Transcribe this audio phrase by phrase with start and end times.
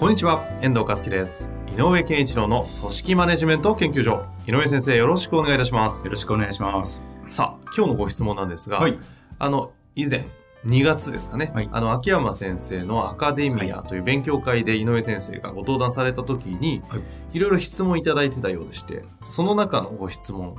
[0.00, 1.50] こんにちは、遠藤和樹です。
[1.70, 4.24] 井上健一郎の組織マネジメント研究所。
[4.46, 6.06] 井上先生、よろしくお願いいたします。
[6.06, 7.02] よろしくお願いします。
[7.30, 8.98] さあ、今日のご質問なんですが、はい。
[9.38, 10.26] あの、以前、
[10.64, 17.00] 2月ですかね、はいあの、秋山先生のアカデミアという勉強会で井上先生がご登壇された時に、はい
[17.36, 20.54] いろいろ質問いただいてたようでして、その中のご質問、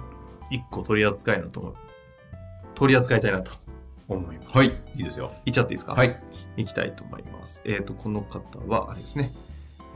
[0.51, 1.73] 1個取り扱いなと思う。
[2.75, 3.53] 取り扱いたいなと
[4.07, 4.55] 思います。
[4.55, 4.67] はい。
[4.67, 5.31] いいですよ。
[5.47, 5.93] いっちゃっていいですか？
[5.93, 6.21] はい。
[6.57, 7.61] いきたいと思います。
[7.65, 9.31] えっ、と、この方は、あれですね、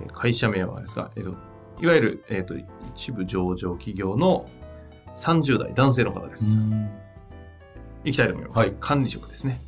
[0.01, 1.35] えー会社名はあれですが、えっ、と、
[1.81, 2.55] いわゆる、えっ、と、
[2.95, 4.49] 一部上場企業の
[5.17, 6.45] 30代男性の方です。
[8.03, 8.57] いきたいと思います。
[8.59, 9.61] はい管理職ですね。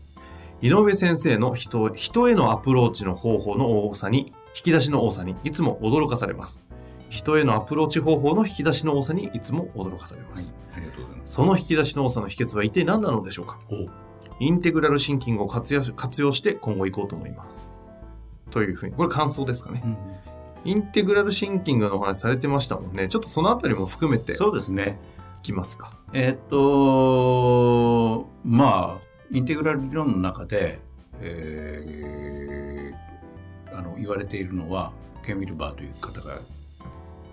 [0.61, 6.59] 井上先生の人人へのアプローチの方法の多さに、引き出しの多さにいつも驚かされます。
[7.09, 10.44] 人へのアプローチ方法の引き出しの多さにいつも驚かされます。
[10.44, 10.53] はい。
[10.77, 11.33] ありがとうございます。
[11.33, 13.59] その引き出しの多さの秘訣は一体何なのでしょうか？
[13.69, 14.06] お
[14.39, 17.71] インテグラルシンキングを活用し活用して今後行こうと思います。
[18.52, 19.83] というふうに、これ感想ですかね。
[20.63, 23.07] インテグラルシンキングのお話されてましたもんね。
[23.07, 24.99] ちょっとそのあたりも含めてそうですね。
[25.39, 25.91] いきますか。
[26.13, 30.79] えーっと、まあ、インテグラル理論の中で、
[31.22, 34.91] えーあの言われているのは、
[35.23, 36.39] ケン・ミルバーという方が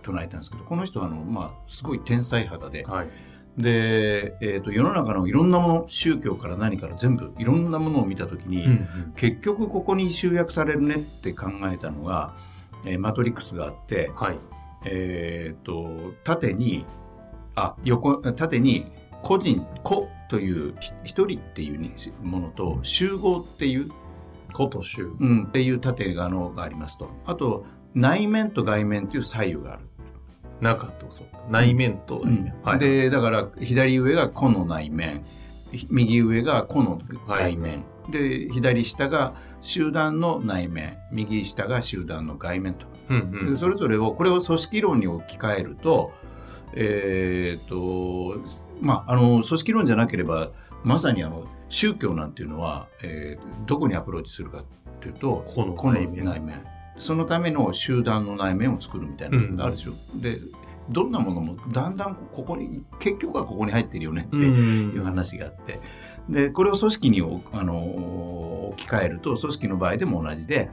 [0.03, 3.09] 唱えたんですけど、この人はあの、まあ、すごい天才肌で、はい。
[3.57, 8.81] で、えーっと、世の中のいろんなもの、宗教から何から全部、いろんなものを見たときに、
[9.17, 12.35] 結局ここに集約されるねって考えたのが、
[12.85, 14.39] えーマトリックスがあって、はい。
[14.87, 16.85] えー、と縦に
[17.55, 18.93] あ横縦に
[19.23, 21.91] 個人個というひ一人っていう
[22.23, 23.89] ものと集合っていう、
[24.55, 25.11] こと集。
[25.19, 29.83] うん、っていう縦がのがありますとあと内面と外面という左右がある、
[30.61, 31.29] 中と外。
[31.51, 32.55] 内面と外面。
[32.63, 32.79] はい。
[32.79, 35.25] でだから左上が個の内面。
[35.73, 40.99] ひ右上が個の外面、で左下が集団の内面。
[41.11, 42.87] 右下が集団の外面と。
[43.09, 43.51] うんうん。
[43.53, 46.13] でそれぞれをこれを組織論に置き換えると
[46.75, 48.41] えっ、と
[48.81, 50.51] まああの組織論じゃなければ
[50.83, 54.65] まさにあの宗教なんていうのは、えーどこにアプローチするかっ
[55.01, 56.07] ていうと個の内
[56.41, 56.63] 面
[56.97, 60.41] そのための集団の内面を作るみたいなのがあるでしょ、で
[60.91, 65.81] どんなものもだんだんここに結局はここに入ってるよねっていう話があって。
[66.29, 70.71] でこれを組織におあの置き換えると組織の場合でも同じで、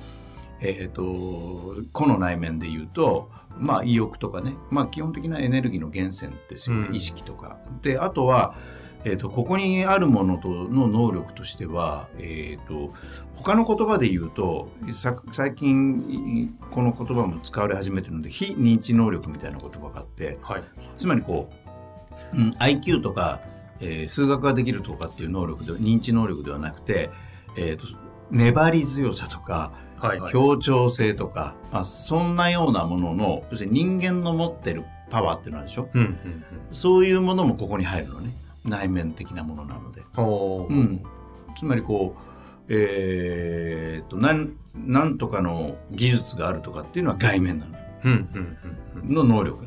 [0.62, 6.96] えー、と個の内面で言うと、まあ、意欲とかね、まあ、基本的なエネルギーの源泉ですよね、うん。
[6.96, 7.58] 意識とか。
[7.82, 8.56] であとは、
[9.04, 12.94] えー、とここにあるものとの能力としては、えー、と
[13.36, 20.64] 他の言葉で言うとさ最近この言葉も使われ始めてるので非認知能力みたいな言葉があってはい。
[20.96, 21.50] つまりこ
[22.34, 23.42] う、うん、IQ とか、
[23.80, 27.10] えー数学ができるとかっていう能力で認知能力ではなくて、
[27.58, 27.86] えー、と
[28.30, 30.22] 粘り強さとか、はい。
[30.32, 35.90] 協調性とか、まあ、そんなようなものの要するに人間の持ってるパワーっていうのあるでしょ？
[35.94, 38.32] うんうんそういうものもここに入るのね
[38.66, 41.04] 内面的なものなので、うん。
[41.58, 42.22] つまりこう
[42.70, 48.58] えー、となんなんとかの技術があるとかっていうのは外面なのうんうん
[48.96, 49.14] うんうん。
[49.14, 49.66] の能力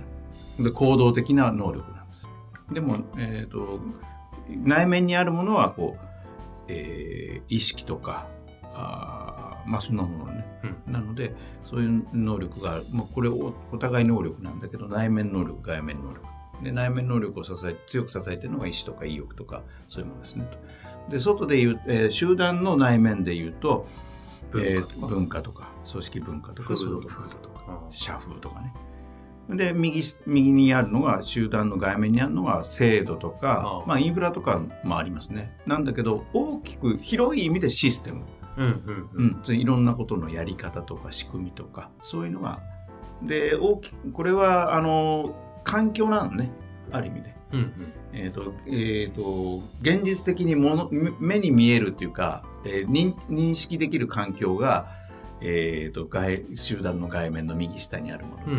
[0.59, 2.27] で行動的な能力なんです
[2.73, 3.81] でも、えー、と
[4.49, 6.07] 内面にあるものはこう、
[6.69, 8.27] えー意識とか
[8.75, 10.47] あーまあそんなものね、
[10.87, 11.35] なので
[11.65, 12.85] そういう能力がある。
[12.91, 16.27] もうこれおお互い能力なんだけど内面能力外面能力
[16.63, 20.49] で内面能力を支え強く支えてるのが意志とか意欲とかそういうものですね。
[20.51, 20.59] と
[21.11, 23.87] で外でいう、えー集団の内面で言うと
[24.51, 25.01] 文化とか。
[25.01, 27.15] えー文化とか組織文化とか風土とか。
[27.15, 28.73] そういう風土とか社風とかね。
[29.51, 35.55] で右右にあるのが集団の外面にあるのが制度とかまあ、インフラとかもありますね。
[35.67, 38.23] なんだけど大きく広い意味でシステム、
[38.57, 39.43] うんうんううん。
[39.47, 42.61] ん、いろんなことのやり方とか仕組みとかそういうのが。
[43.23, 45.35] で大きくこれはあの
[45.65, 46.51] 環境なのね。
[46.93, 47.35] ある意味で。
[47.53, 47.93] うんうん。
[48.13, 50.89] えーとえー、と現実的にもの
[51.19, 54.89] 目に見えるというか、えー認認識できる環境が、
[55.41, 58.59] えー、と外集団の外面の右下にあるもので、うん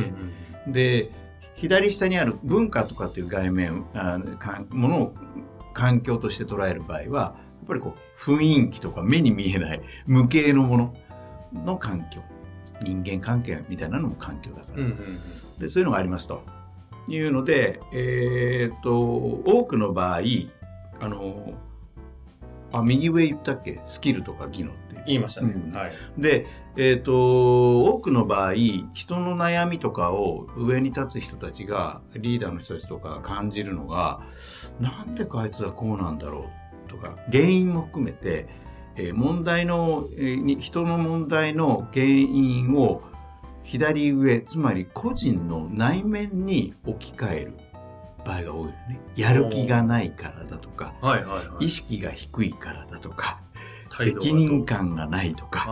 [0.67, 1.11] うんで
[1.55, 5.15] 左下にある文化とかっていう外面あかものを
[5.73, 10.95] 環境として捉える場合はやっぱりこう雰囲気とか目に見えない無形のもの
[11.53, 12.21] の環境。
[12.81, 14.97] 人間関係みたいなのも環境だから、うんうん。
[15.59, 16.43] でそういうのがありますと
[17.07, 20.21] いうので、えーっと多くの場合
[20.99, 21.53] あの
[22.71, 23.79] あ右上言ったっけ？
[23.85, 25.53] スキルとか技能って言いましたね。
[25.55, 25.91] うんはい。
[26.17, 34.21] で、えー、と多くの場合人の悩みとかを上に立つ人たちがリーダーの人たちとか感じるのが
[34.79, 36.49] なんでかあいつはこうなんだろ
[36.87, 38.47] うとか原因も含めて、
[38.95, 43.03] えー問題の、えーに人の問題の原因を
[43.65, 47.53] 左上つまり個人の内面に置き換える
[48.23, 48.99] 場合が多いよね。
[49.15, 51.65] やる気がないからだとかはいはいはい。
[51.65, 53.41] 意識が低いからだとか
[53.97, 55.65] 責任感がないとか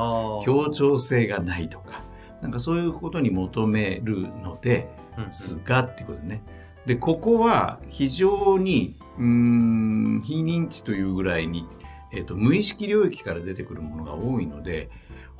[0.43, 2.03] 協調性がないとか
[2.41, 6.43] なんかそういうことに求めるのでうんうんすがってことね。
[6.85, 11.65] でここは非常にうーん非認知というぐらいに、
[12.11, 14.89] えー、と無意識領域から出てくるものが多いので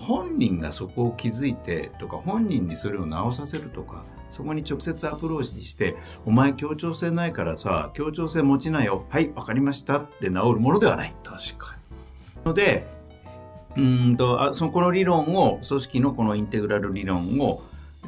[0.03, 5.95] 本人がそこを気づいてとか本人にそれを直させるとかそこに直接アプローチして
[6.25, 9.05] 「お前協調性ないからさ協調性持ちなよ。
[9.09, 11.15] はいわかりました」って治るものではない。
[11.23, 11.77] 確か
[12.43, 12.87] ので
[13.75, 17.61] うーんとあそのこの理論を組織のこのインテグラル理論を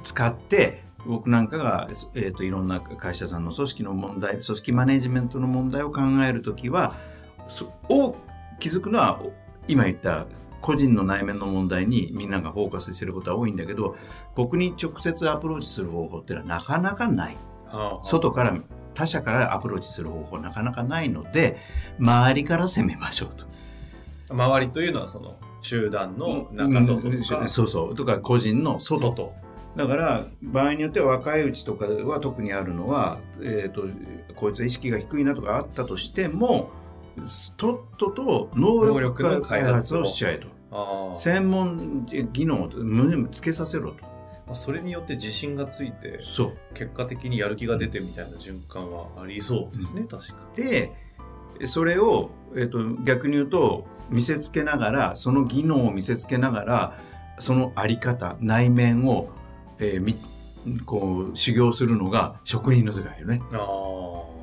[0.03, 6.95] 使って僕なんかが、えー、といろんな会社さんの組織の問題組織マネジメントの問題を考えるときは
[7.47, 8.15] そを
[8.59, 9.21] 気づくのは
[9.67, 10.25] 今言った
[10.65, 13.95] 個人の内面の問題にみんながフォーカスしてることは多いんだけど
[14.33, 17.37] 僕に直接アプローチする方法っていうのはなかなかない。
[18.01, 18.57] 外から
[18.95, 21.57] 他者からアプローチする方法なかなかないので
[21.99, 23.45] 周りから攻めましょうと。
[24.33, 29.33] 周りというのはその集団の中外とか、うんそうそうとか個人の外外。
[29.75, 33.83] だから場合によっては若いうちとかは特にあるのは、えー、と
[34.35, 36.71] こいつは意識が低いなとかあったとしても
[37.57, 41.15] とっとと能能力開発ををしちゃえと。
[41.15, 44.03] 専門技能を胸につけさせろと。
[44.45, 46.57] まあそれによって自信がついてそう。
[46.73, 50.91] 結果的にやる気が出てみたいな循環はありそうですね、確かで
[51.65, 56.99] それを、えー、と逆に言うと見せつけながらその技能を見せつけながら
[57.39, 59.29] そのあり方内面を、
[59.79, 60.15] えーみ
[60.85, 63.39] こう修行するのが職人の世界よね。
[63.53, 64.34] あ。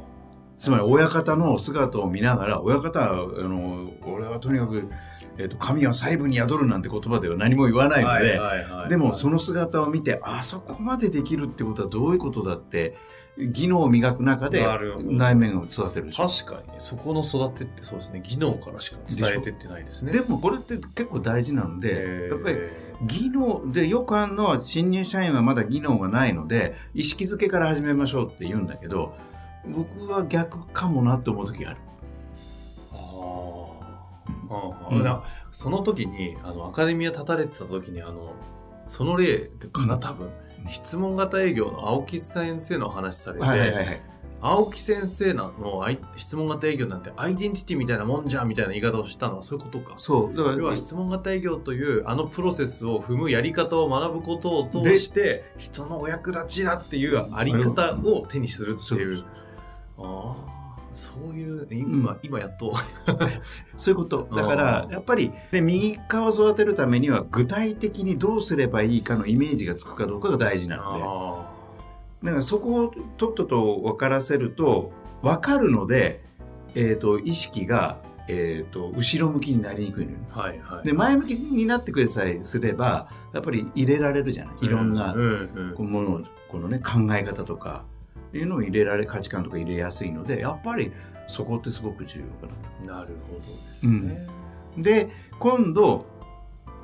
[0.62, 4.88] つまり親方の姿を見ながら親方はあの俺はとにかく、
[5.36, 12.96] えー、と神は細部に宿るなんて言葉では何も言わないので、はいはいはいでもその姿を見てあそこまでできるってことはどういうことだって
[13.36, 14.64] 技能を磨く中で
[15.00, 16.28] 内面を育てるでしょ。
[16.28, 16.78] 確かに。
[16.78, 18.20] そこの育てってそうですね。
[18.22, 20.12] 技能からしか伝えてってないですね。
[20.12, 22.58] でもこれって結構大事なのでやっぱり
[23.06, 29.16] 技能でよくあるのは新入社員はまだ技能がないので意識づけから始めましょうって言うんだけど
[29.66, 31.80] 僕は逆かもなって思う時がある。
[32.92, 33.66] あ
[34.50, 35.04] あ、うん。
[35.04, 38.32] なその時にあのアカデミア立たれてた時にあの
[38.88, 40.00] その例かな、うん。
[40.00, 40.30] 多分。
[40.68, 44.02] 質問型営業の青木先生の話されて、はいはいはいはい。
[44.44, 45.52] 青木先生の
[46.16, 49.94] 質問型営業なんてアイデンティティみたいなもんじゃんみたいな言い方をしたのはそういうことか。
[49.98, 50.36] そう。
[50.36, 59.24] だから要は質問型営業というあのプロセスを踏むやり方を学ぶことを通して人のお役立ちだっていうあり方を手にするっていう
[60.02, 60.52] ああ
[60.94, 62.18] そういう今,、うん。
[62.22, 62.74] 今やっと。
[63.76, 64.28] そういうこと。
[64.34, 71.02] だからやっぱりで右側を育てるためには具体的にどうすればいいかのイメージがつくかどうかが大事なので。
[71.02, 71.52] あ
[72.22, 74.92] だからそこをとっとと分からせると
[75.22, 76.22] 分かるので、
[76.74, 80.18] えー、と意識が、えー、と後ろ向きになりにくいのよ。
[80.18, 80.28] ね。
[80.32, 80.86] あはいはい。
[80.86, 84.54] で前向きになってくれさえすればやっぱり入れられるじゃない。
[84.60, 85.14] いろんな
[85.78, 87.84] ものをこのね考え方とか
[88.38, 90.92] いうのを入れられ価値観とか入れやすいのでやっぱり
[91.26, 92.52] そこってすごく重要か
[92.86, 93.00] なと。
[93.00, 94.26] なるほどですね、
[94.76, 96.06] で今度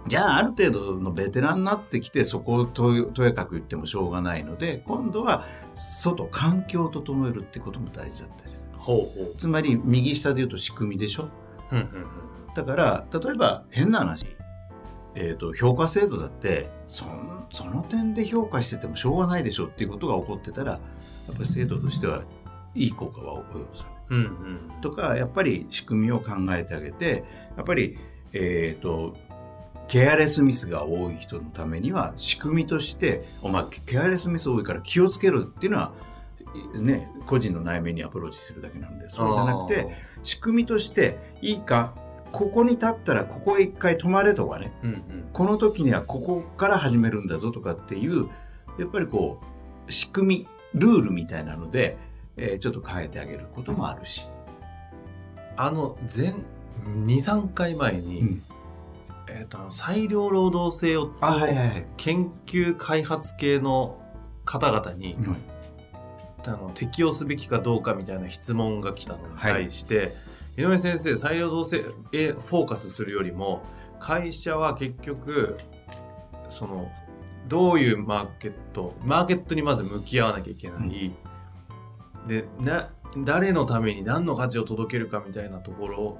[0.06, 8.70] じゃあある程度のベテランになってきてそこをととやかく言ってもしょうがないので今度は外環境を整えるってことも大事だったりする。
[8.78, 11.28] ほうほつまり右下で言うと仕組みでしょ？
[11.72, 11.88] ううんうん。
[12.54, 14.24] だから例えば変な話、
[15.20, 20.78] えー、と評価制度だってそんその点で評価しててもしょうがないでしょっていうことが起こってたらや
[21.32, 22.22] っぱり制度としては
[22.74, 23.94] いい効果は及ぼさない。
[24.10, 24.22] うんう
[24.76, 27.24] んとかやっぱり仕組みを考えてあげて
[27.56, 27.98] やっぱり
[28.32, 29.16] えっ、と
[29.88, 35.92] ケアレスミスが多い人のためには仕組みとしてお前ケアレスミス多いから気をつけるっていうのは
[36.74, 39.88] ね個人の内面にアプローチするだけなんでそうじゃなくて
[40.22, 41.94] 仕組みとしていいか
[42.32, 44.72] ここに立ったらここへ一回止まれとかね。
[44.82, 45.28] うんうん。
[45.32, 48.28] この時にはここから始めるんだぞとかっていう
[48.78, 49.40] やっぱりこ
[49.86, 51.96] う仕組みルールみたいなので、
[52.36, 54.28] えーちょっと変えてあげることもあるし。
[55.56, 56.36] あの前
[56.84, 58.42] 23回前に、うん。
[59.28, 61.86] ええっ、と、裁量労働制を、あ、はいはいはい。
[61.96, 64.00] 研究開発系の
[64.44, 65.16] 方々に、
[66.46, 70.12] あの適用すべきかどうかみたいな質問が来たのに対して、
[70.58, 73.62] 井上先生裁量労働制へフォーカスするよりも
[74.00, 75.56] 会社は結局
[76.50, 76.90] その
[77.46, 81.14] どういうマーケットマーケットにまず向き合わなきゃいけない、
[82.26, 86.18] でな誰のために何の価値を届けるかみたいなところ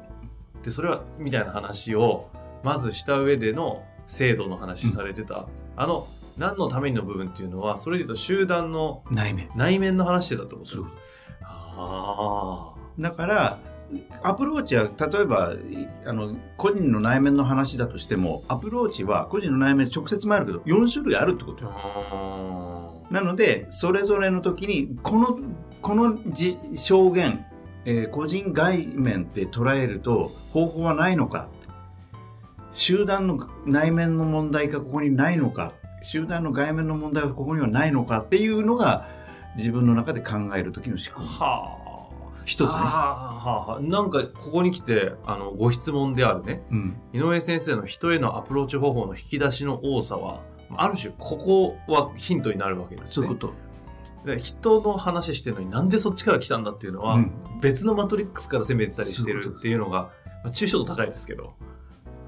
[0.63, 2.31] でそれはみたいな話を
[2.63, 9.51] まずした上での制度の話されてた、あの何のためにの部分っていうのはそれで言うと集団の内面。
[9.57, 10.93] 内面の話してたってことそういうこ
[11.41, 13.59] あとだから、
[14.23, 21.73] アプローチは、例えば、いあの、個人の内面の話だとしても、アプローチは個人の内面直接もあるけど、4種類あるってことよ。
[21.75, 25.39] あなので、それぞれの時に、この、
[25.81, 27.45] このじ証言、
[27.85, 31.49] えー個人外面で捉えると方法はないのか。
[32.73, 35.73] 集団の内面の問題がここにないのか。
[36.03, 39.07] 集団の外面の問題はここにはないのかっていうのが、
[39.57, 41.33] 自分の中で考える時の仕組み。
[41.33, 41.78] はあ
[42.49, 42.77] 一つね。
[42.79, 46.97] はなんかここに来てあのご質問であるねうん。
[47.13, 50.41] 井上先生の人へのアプローチ方法の引き出しの多さは
[50.77, 53.13] ある種ここはヒントになるわけですね。
[53.13, 53.53] そういうこと。
[54.25, 60.11] で人の話してるのになんでそっちから来たんだっていうのは、うん別のマトリックスから攻めてたりしてるっていうのが
[60.45, 61.55] まあ、抽象度高いですけど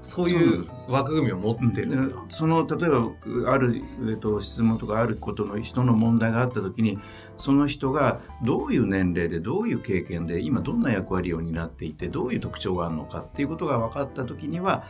[0.01, 2.15] そういう枠組みを持ってる。
[2.29, 6.99] その例えばある、えっと、質問とかあることの人の問題があった時に
[7.37, 14.83] その人がどういう年齢でどういう経験で今どんな役割を担っていてどういう特徴があるのかっていうことが分かった時には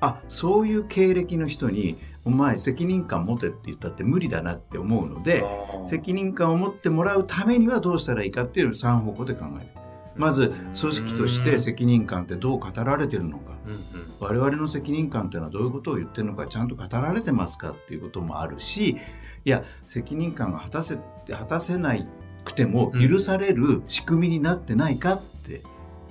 [0.00, 5.44] あそういう経歴の人にお前責任感持てって言ったって無理だなって思うので
[5.86, 9.68] 責任感を持ってもらうためにはどうしたらいいかっていう3方向で考える。
[10.16, 13.55] まず組織として責任感ってどう語られてるのか。
[13.66, 13.78] うんうん
[14.20, 18.96] 我々の責任感というのはどういうことを言ってるのかちゃんと語られてますかっていうこともあるし
[19.44, 20.98] いや責任感が果たせ
[21.30, 22.06] 果たせない
[22.44, 25.62] くても許される仕組みになってないかって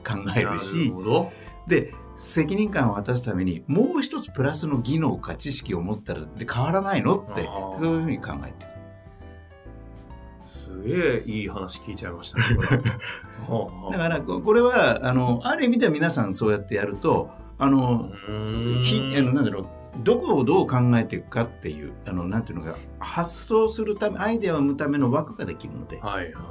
[0.06, 1.32] 考えるし、なるほど
[1.68, 8.72] で責任感を果たすためにもう一つプラスの技能か知識を持ったらで変わらないのってそういうふうに考えてる。
[10.66, 12.44] すげえいい話聞いちゃいましたね。
[13.92, 18.12] だからここれはあのある意味では皆さんそうやってやるとあの
[18.82, 19.68] ひあのなんだろう
[20.04, 26.42] どこをどう考えていくかっていうあのなんていうのか発想するためアイデアを生むための枠ができるのではいはいは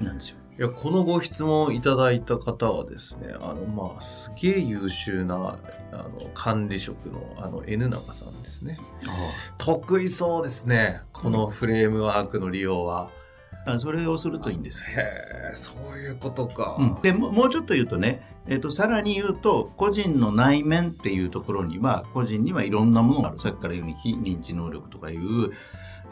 [0.00, 0.04] い。
[0.04, 0.36] なんですよ。
[0.58, 5.58] いやこのご質問いただいた方はですねあのまあすげえ優秀な
[5.92, 8.78] あの管理職のあの N 中さんですね
[9.58, 13.10] 得意そうですねこのフレームワークの利用は、
[13.66, 14.88] あそれをするといいんですよ。
[14.90, 23.38] へえそういうことか、うんでももうちょっと言うとね、えっとさらに言うと個人の内面っていうところには個人にはいろんなものがある。
[23.38, 25.52] さっきから言うように非認知能力とかいう、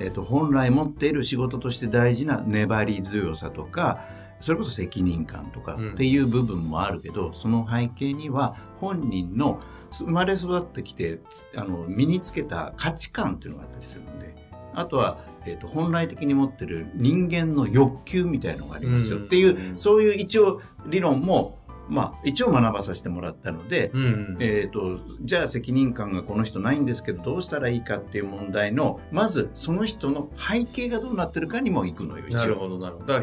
[0.00, 4.00] えっと本来持っている仕事として大事な粘り強さとか
[4.40, 9.60] それこそ責任感とかっていう部分もあるけど、その背景には本人の
[9.92, 11.20] 生まれ育ってきて
[11.56, 14.34] あの身につけた価値観っていうのがあったりするので
[14.74, 19.18] あとは、えー、と本来的に持ってる人間の欲求みたいのがありますよ。
[19.18, 32.38] っていう、うんそういう一応理論も、まあ、一応学ばさせてもらったので、うんえー、とじゃあ責任感がこの人ないんですけどどうしたらいいかっていう問題のまずその人の背景がどうなってるかにも行くのよ一応。
[32.38, 33.22] なるほどなるほど。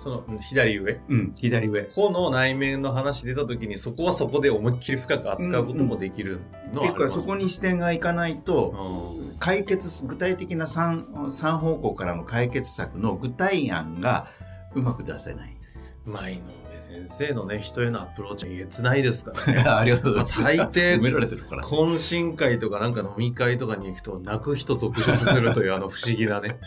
[0.00, 1.00] そのうん左上？
[1.08, 1.82] うん、左上。
[1.84, 6.40] 個の内面の話出た時にそこはそこで思いっきり深く扱うこともできる
[6.72, 9.38] のは結構そこに視点がいかないとうん。
[9.38, 14.28] 解決具体的な 3, 三方向からの解決策の具体案が
[14.74, 15.56] うまく出せない。
[16.04, 16.40] 前の。
[16.40, 20.42] 上先生のね人へのアプローチはえげつないですからね ありがとうございます。
[20.42, 21.62] 最低埋められてるから。
[21.62, 26.58] 懇親会とかなんか飲み会とかに行くと泣く人続出するというあの 不思議なね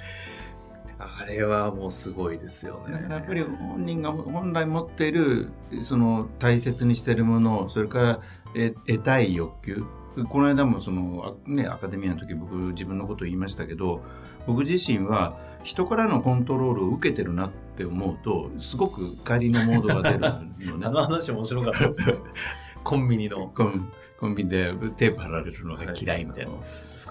[1.00, 5.50] あれはもうすごいですよねやっぱり本人が本来持っている
[5.82, 8.20] その大切にしているものそれから
[8.56, 9.84] え得たい欲求
[10.30, 14.01] この間もその、あね、アカデミアの時僕自分のこと言いましたけど
[14.46, 20.77] 僕自身は人からのコントロールを受けてるなって思うとすごく怒りのモードが出るのあね。
[20.77, 22.15] の話面白かったですね。
[22.84, 23.51] コンビニの。
[23.56, 26.51] コンコンビニでテープ貼られるのが嫌いみたいな。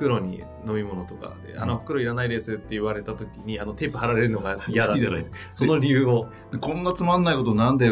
[0.00, 5.26] 袋に飲み物とかで「あの袋いらないです」って言われた時にあのテープ貼られるのが嫌だ好きじゃない。
[5.50, 6.28] その理由を。
[6.60, 7.90] こんなつまんないことなんで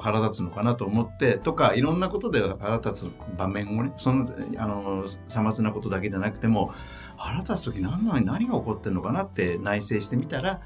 [0.00, 6.74] 腹立つのかなと思ってとかいろんなことで腹立つ場面をねそのあのさまつなことだけじゃなくても
[7.16, 10.60] 腹立つ時何なのに何が起こってるのかなって内省してみたら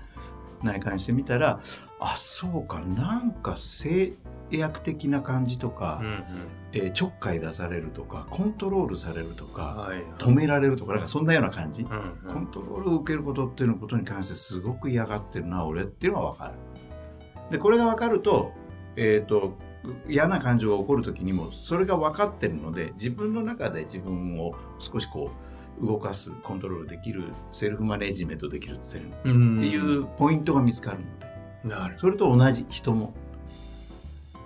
[0.63, 1.61] 内観してみたら
[2.01, 4.15] あそうかなんかせ
[4.51, 6.25] 役的な感じとか、うんうん。
[6.73, 11.91] えーちょっかい出されるとかコントロールされるとかはい止められるとかなんかそんなような感じ、うん
[12.29, 12.33] うん。
[12.33, 16.55] コントロールを受けることっていうのことに関してすごく嫌がってるな俺っていうのは分かる。
[17.51, 18.53] でこれが分かると,、
[18.95, 19.57] えー、と
[20.09, 25.50] 嫌な感情が起こる時にもそれが分かってるので自分の中で自分を少しこう
[25.83, 31.75] 動かすコントロールできるセルフマネジメントできるっていうポイントが見つかるので。
[31.77, 31.99] なる。
[31.99, 33.15] それと同じ人も。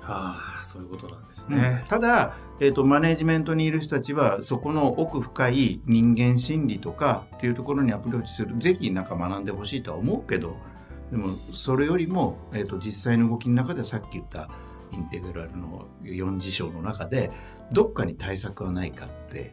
[0.06, 1.56] ああそういうことなんですね。
[1.56, 8.54] ね、ただ、えー、とマネジメントにいる人たちはそこの奥深い人間心理とかっていうところにアプローチする。
[8.58, 10.56] ぜひなんか学んでほしいとは思うけど
[11.10, 14.50] でもそれよりも、えー、と実際の動きの中でさっき言った
[14.92, 17.30] インテグラルの4事象の中で
[17.72, 19.52] どっかに対策はないかって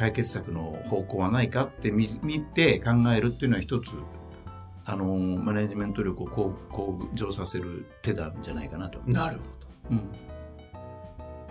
[0.00, 3.92] 解決策の方向はないかって見見て考えるっていうのは一つ
[4.86, 8.98] あのマネジメント力を向向上させる手なんじゃないかなと。
[9.04, 9.50] なるほど。
[9.90, 10.00] うん。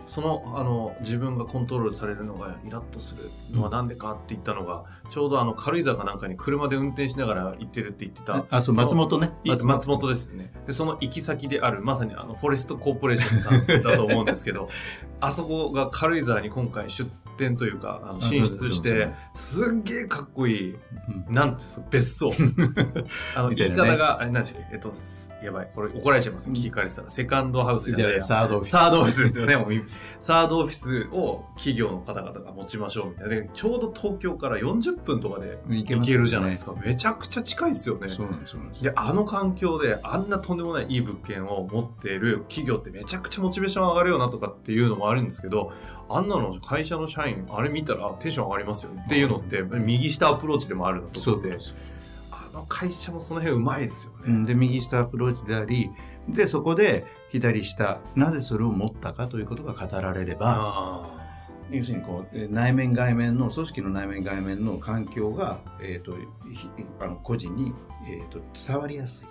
[0.07, 3.13] そのあの自分がコントロールされるのがイラッとす
[3.51, 8.47] るのはなんでかって言ったのが、ちょうどあの軽井沢かなんかに車で運転しながら行ってるって言ってた。
[8.49, 9.29] あそう松本ね。
[9.43, 10.07] い松本。
[10.07, 10.51] ですよね。
[10.65, 14.69] でその行き先であるまさにあのフォレストコーポレーションさんだと思うんですけど
[15.21, 17.07] あそこが軽井沢に今回出
[17.39, 20.75] 店というかあの進出してすっげえかっこいい。
[21.27, 21.33] うん。
[21.33, 22.29] なんて別荘。
[23.35, 24.75] あの言い方が、あれ何でしたっけ？
[24.75, 24.91] えっと
[25.43, 25.69] やばい。
[25.73, 26.49] これ怒られちゃいます。
[26.49, 27.09] 聞かれてたら。
[27.09, 28.21] セカンドハウスじゃないや。
[28.21, 28.71] サードオフィス。
[28.71, 29.55] サードオフィスですよね。
[29.55, 29.69] もう
[30.19, 33.29] サードオフィスを企業の方々が持ちましょうみたいな。
[33.29, 36.73] でちょうど東京から40分とかで行行けるじゃないですか。
[36.83, 38.09] めちゃくちゃ近いですよね。
[38.09, 45.71] そうなんですそうなんであの環境であんなとんでもないいい物件を持っている企業ってめちゃくちゃモチベーション上がるよなとかっていうのもあるんですけど
[46.09, 49.03] あんなの会社の社員あれ見たらテンション上がりますよね。
[49.05, 51.49] っていうのって右下アプローチでもあるのと思って。
[51.53, 51.55] あ
[52.51, 54.17] の会社もその辺うまいですよね。
[54.27, 55.91] うんで右下アプローチであり
[56.27, 61.19] でそこで左下なぜそれを持ったかということが語られればあ
[61.71, 66.17] 要するにこうえー内面外面の組織の内面外面の環境が、えー、と
[66.51, 67.73] ひあの個人に、
[68.07, 69.27] えー、と伝わりやすい。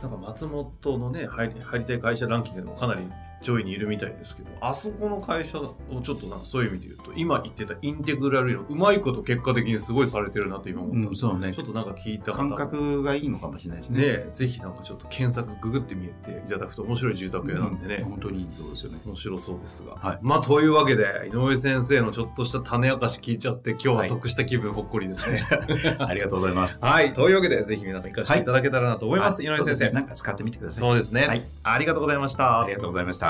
[0.00, 3.00] ーなんか松本のね入り入りたい会社ランキングでもかなり
[3.42, 11.52] 上位にいるみたいですけどあそこの会社をちょっとなんかそういう意味で言うと今言ってたインテグラル理論うまいこと結果的にすごいされてるなって今思った、うんそうね。
[11.52, 14.00] ちょっとなんか聞いた方感覚がいいのかもしれないですね。
[14.00, 18.98] ねぜひなんかちょっと検索ググってみていただくと面白い住宅屋なんでね、うん本当にいいところですよね。
[19.06, 20.18] 面白そうですが、はい。
[20.22, 25.44] まあというわけで井上先生のちょっとした種明かし聞いちゃって今日は得した気分ほっこりですね。
[25.98, 26.84] ありがとうございます。
[26.84, 27.12] はい。
[27.12, 29.84] というわけでぜひ皆さん活かしていただけたらなと思います、あ井上先生。
[29.86, 29.90] ね。
[29.92, 30.80] なんか使ってみてください。
[30.80, 31.44] そうですね、はい。
[31.62, 32.62] ありがとうございました。
[32.62, 33.29] ありがとうございました。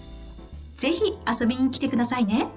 [0.81, 2.47] ぜひ遊びに来てくださいね。